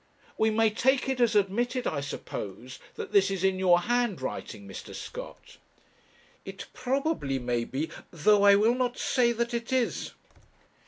[0.35, 4.95] We may take it as admitted, I suppose, that this is in your handwriting, Mr.
[4.95, 5.57] Scott?'
[6.43, 10.13] 'It probably may be, though I will not say that it is.'